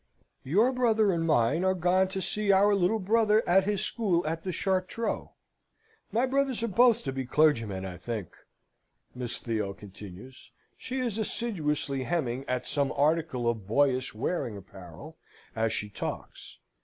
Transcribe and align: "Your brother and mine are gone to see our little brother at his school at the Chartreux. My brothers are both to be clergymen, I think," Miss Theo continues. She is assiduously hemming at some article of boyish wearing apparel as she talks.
"Your 0.43 0.71
brother 0.71 1.11
and 1.11 1.27
mine 1.27 1.63
are 1.63 1.75
gone 1.75 2.07
to 2.07 2.23
see 2.23 2.51
our 2.51 2.73
little 2.73 2.97
brother 2.97 3.43
at 3.47 3.65
his 3.65 3.85
school 3.85 4.25
at 4.25 4.43
the 4.43 4.51
Chartreux. 4.51 5.29
My 6.11 6.25
brothers 6.25 6.63
are 6.63 6.67
both 6.67 7.03
to 7.03 7.11
be 7.11 7.23
clergymen, 7.23 7.85
I 7.85 7.97
think," 7.97 8.29
Miss 9.13 9.37
Theo 9.37 9.73
continues. 9.73 10.49
She 10.75 10.97
is 10.99 11.19
assiduously 11.19 12.01
hemming 12.05 12.45
at 12.47 12.65
some 12.65 12.91
article 12.93 13.47
of 13.47 13.67
boyish 13.67 14.15
wearing 14.15 14.57
apparel 14.57 15.17
as 15.55 15.71
she 15.71 15.87
talks. 15.87 16.57